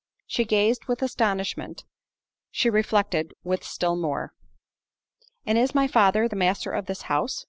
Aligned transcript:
She 0.25 0.45
gazed 0.45 0.85
with 0.85 1.03
astonishment!—she 1.03 2.69
reflected 2.71 3.35
with 3.43 3.63
still 3.63 3.95
more. 3.95 4.33
"And 5.45 5.59
is 5.59 5.75
my 5.75 5.85
father 5.87 6.27
the 6.27 6.35
master 6.35 6.71
of 6.71 6.87
this 6.87 7.03
house?" 7.03 7.39